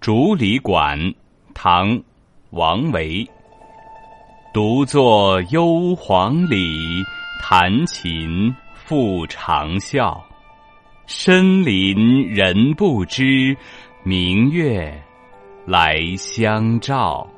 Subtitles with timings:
[0.00, 0.98] 竹里馆
[1.52, 2.02] 唐
[2.52, 3.28] 王维。
[4.50, 7.04] 独坐幽篁里
[7.38, 10.18] 弹琴复长啸。
[11.06, 13.54] 深林人不知
[14.02, 14.90] 明月
[15.66, 17.28] 来相照。